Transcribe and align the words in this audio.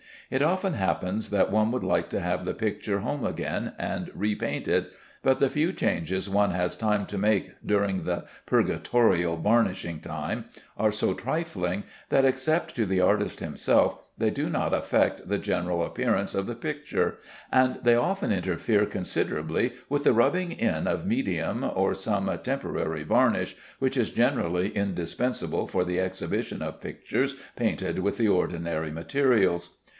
It 0.31 0.41
often 0.41 0.73
happens 0.75 1.29
that 1.29 1.51
one 1.51 1.71
would 1.71 1.83
like 1.83 2.09
to 2.09 2.21
have 2.21 2.43
the 2.45 2.53
picture 2.55 2.99
home 2.99 3.25
again 3.25 3.73
and 3.77 4.09
repaint 4.15 4.67
it, 4.67 4.89
but 5.21 5.37
the 5.39 5.49
few 5.49 5.73
changes 5.73 6.29
one 6.29 6.51
has 6.51 6.75
time 6.77 7.05
to 7.07 7.17
make 7.19 7.51
during 7.63 8.01
the 8.03 8.23
purgatorial 8.47 9.35
varnishing 9.35 9.99
time 9.99 10.45
are 10.77 10.91
so 10.91 11.13
trifling, 11.13 11.83
that, 12.09 12.23
except 12.23 12.75
to 12.77 12.85
the 12.85 13.01
artist 13.01 13.41
himself, 13.41 13.99
they 14.17 14.29
do 14.31 14.49
not 14.49 14.73
affect 14.73 15.27
the 15.27 15.37
general 15.37 15.83
appearance 15.83 16.33
of 16.33 16.47
the 16.47 16.55
picture, 16.55 17.15
and 17.51 17.77
they 17.83 17.93
often 17.95 18.31
interfere 18.31 18.85
considerably 18.87 19.73
with 19.89 20.05
the 20.05 20.13
rubbing 20.13 20.53
in 20.53 20.87
of 20.87 21.05
medium 21.05 21.69
or 21.75 21.93
some 21.93 22.31
temporary 22.41 23.03
varnish, 23.03 23.55
which 23.79 23.97
is 23.97 24.09
generally 24.09 24.69
indispensable 24.69 25.67
for 25.67 25.83
the 25.83 25.99
exhibition 25.99 26.61
of 26.63 26.81
pictures 26.81 27.35
painted 27.57 27.99
with 27.99 28.17
the 28.17 28.29
ordinary 28.29 28.89
materials. 28.91 29.77